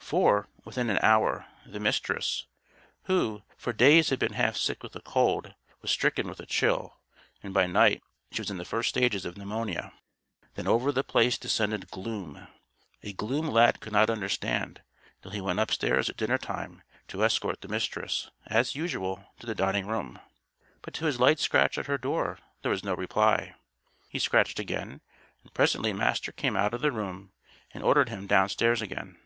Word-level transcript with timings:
For, 0.00 0.48
within 0.64 0.88
an 0.90 1.00
hour, 1.02 1.46
the 1.64 1.80
Mistress 1.80 2.46
who, 3.04 3.42
for 3.56 3.72
days 3.72 4.10
had 4.10 4.20
been 4.20 4.34
half 4.34 4.56
sick 4.56 4.82
with 4.84 4.94
a 4.96 5.00
cold 5.00 5.54
was 5.80 5.90
stricken 5.92 6.28
with 6.28 6.38
a 6.38 6.46
chill, 6.46 7.00
and 7.42 7.52
by 7.54 7.66
night 7.66 8.02
she 8.30 8.40
was 8.40 8.50
in 8.50 8.56
the 8.56 8.64
first 8.64 8.88
stages 8.88 9.24
of 9.24 9.36
pneumonia. 9.36 9.92
Then 10.54 10.68
over 10.68 10.90
The 10.92 11.02
Place 11.04 11.38
descended 11.38 11.90
Gloom. 11.90 12.46
A 13.02 13.12
gloom 13.12 13.48
Lad 13.48 13.80
could 13.80 13.92
not 13.92 14.10
understand 14.10 14.80
until 15.18 15.32
he 15.32 15.40
went 15.40 15.58
upstairs 15.58 16.08
at 16.08 16.16
dinner 16.16 16.38
time 16.38 16.82
to 17.08 17.24
escort 17.24 17.60
the 17.60 17.68
Mistress, 17.68 18.30
as 18.46 18.76
usual, 18.76 19.24
to 19.40 19.46
the 19.46 19.56
dining 19.56 19.86
room. 19.88 20.20
But 20.82 20.94
to 20.94 21.06
his 21.06 21.20
light 21.20 21.38
scratch 21.40 21.78
at 21.78 21.86
her 21.86 21.98
door 21.98 22.38
there 22.62 22.72
was 22.72 22.84
no 22.84 22.94
reply. 22.94 23.54
He 24.08 24.18
scratched 24.20 24.58
again 24.60 25.00
and 25.42 25.54
presently 25.54 25.92
Master 25.92 26.30
came 26.32 26.56
out 26.56 26.74
of 26.74 26.80
the 26.80 26.92
room 26.92 27.32
and 27.72 27.82
ordered 27.84 28.08
him 28.08 28.26
down 28.28 28.48
stairs 28.48 28.82
again. 28.82 29.18